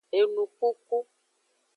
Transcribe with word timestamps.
Enukuku. 0.19 0.97